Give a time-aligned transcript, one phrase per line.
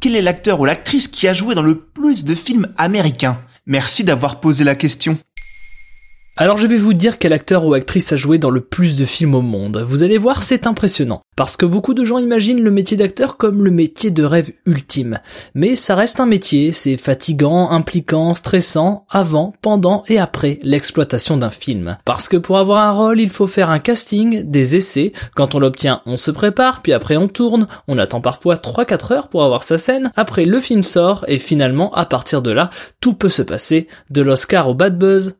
[0.00, 3.38] Quel est l'acteur ou l'actrice qui a joué dans le plus de films américains?
[3.66, 5.18] Merci d'avoir posé la question.
[6.40, 9.04] Alors je vais vous dire quel acteur ou actrice a joué dans le plus de
[9.04, 9.84] films au monde.
[9.86, 11.20] Vous allez voir, c'est impressionnant.
[11.36, 15.18] Parce que beaucoup de gens imaginent le métier d'acteur comme le métier de rêve ultime.
[15.54, 21.50] Mais ça reste un métier, c'est fatigant, impliquant, stressant, avant, pendant et après l'exploitation d'un
[21.50, 21.98] film.
[22.06, 25.58] Parce que pour avoir un rôle, il faut faire un casting, des essais, quand on
[25.58, 29.62] l'obtient, on se prépare, puis après on tourne, on attend parfois 3-4 heures pour avoir
[29.62, 32.70] sa scène, après le film sort, et finalement, à partir de là,
[33.02, 35.36] tout peut se passer, de l'Oscar au bad buzz,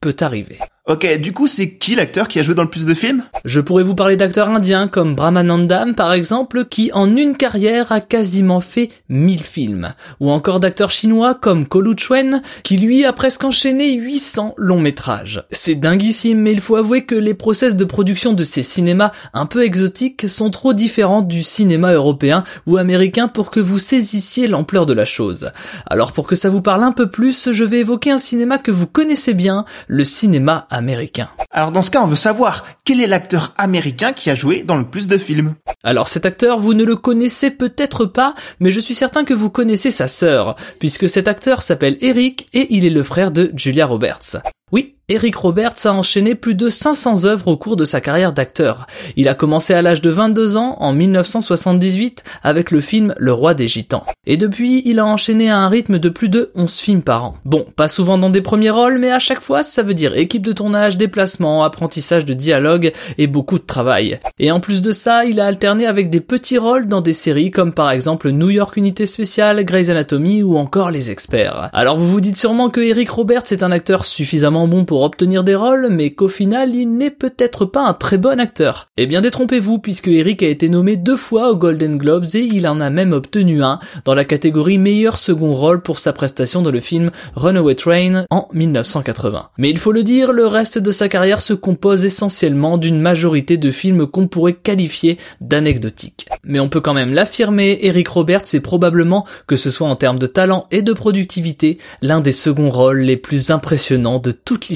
[0.00, 0.58] peut arriver.
[0.88, 3.24] Ok, du coup, c'est qui l'acteur qui a joué dans le plus de films?
[3.44, 7.98] Je pourrais vous parler d'acteurs indiens comme Brahmanandam par exemple, qui en une carrière a
[7.98, 9.88] quasiment fait 1000 films.
[10.20, 15.42] Ou encore d'acteurs chinois comme Kolu Chuen, qui lui a presque enchaîné 800 longs métrages.
[15.50, 19.46] C'est dinguissime, mais il faut avouer que les process de production de ces cinémas un
[19.46, 24.86] peu exotiques sont trop différents du cinéma européen ou américain pour que vous saisissiez l'ampleur
[24.86, 25.50] de la chose.
[25.86, 28.70] Alors pour que ça vous parle un peu plus, je vais évoquer un cinéma que
[28.70, 31.28] vous connaissez bien, le cinéma américain.
[31.50, 34.76] Alors dans ce cas, on veut savoir quel est l'acteur américain qui a joué dans
[34.76, 35.54] le plus de films.
[35.82, 39.50] Alors cet acteur, vous ne le connaissez peut-être pas, mais je suis certain que vous
[39.50, 43.86] connaissez sa sœur, puisque cet acteur s'appelle Eric et il est le frère de Julia
[43.86, 44.36] Roberts.
[44.72, 48.88] Oui, Eric Roberts a enchaîné plus de 500 œuvres au cours de sa carrière d'acteur.
[49.14, 53.54] Il a commencé à l'âge de 22 ans, en 1978, avec le film Le Roi
[53.54, 54.04] des Gitans.
[54.26, 57.36] Et depuis, il a enchaîné à un rythme de plus de 11 films par an.
[57.44, 60.44] Bon, pas souvent dans des premiers rôles, mais à chaque fois, ça veut dire équipe
[60.44, 64.18] de tournage, déplacement, apprentissage de dialogue et beaucoup de travail.
[64.40, 67.52] Et en plus de ça, il a alterné avec des petits rôles dans des séries
[67.52, 71.70] comme par exemple New York Unité Spéciale, Grey's Anatomy ou encore Les Experts.
[71.72, 75.44] Alors vous vous dites sûrement que Eric Roberts est un acteur suffisamment bon pour obtenir
[75.44, 78.88] des rôles, mais qu'au final, il n'est peut-être pas un très bon acteur.
[78.96, 82.66] Eh bien détrompez-vous, puisque Eric a été nommé deux fois aux Golden Globes et il
[82.66, 86.70] en a même obtenu un dans la catégorie meilleur second rôle pour sa prestation dans
[86.70, 89.50] le film Runaway Train en 1980.
[89.58, 93.56] Mais il faut le dire, le reste de sa carrière se compose essentiellement d'une majorité
[93.56, 96.26] de films qu'on pourrait qualifier d'anecdotiques.
[96.44, 100.18] Mais on peut quand même l'affirmer, Eric Roberts est probablement, que ce soit en termes
[100.18, 104.68] de talent et de productivité, l'un des seconds rôles les plus impressionnants de toute